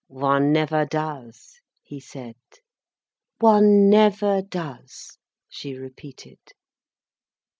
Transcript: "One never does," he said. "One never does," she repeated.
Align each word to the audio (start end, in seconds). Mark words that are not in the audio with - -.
"One 0.07 0.51
never 0.51 0.83
does," 0.83 1.61
he 1.83 1.99
said. 1.99 2.33
"One 3.37 3.87
never 3.87 4.41
does," 4.41 5.19
she 5.47 5.75
repeated. 5.77 6.39